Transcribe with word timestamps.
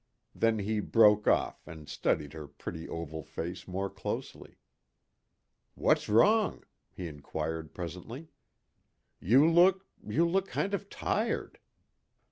Then 0.33 0.57
he 0.57 0.79
broke 0.79 1.27
off 1.27 1.67
and 1.67 1.87
studied 1.87 2.33
her 2.33 2.47
pretty 2.47 2.89
oval 2.89 3.23
face 3.23 3.67
more 3.67 3.87
closely. 3.87 4.57
"What's 5.75 6.09
wrong?" 6.09 6.63
he 6.91 7.05
inquired 7.07 7.75
presently. 7.75 8.29
"You 9.19 9.47
look 9.47 9.85
you 10.03 10.27
look 10.27 10.47
kind 10.47 10.73
of 10.73 10.89
tired." 10.89 11.59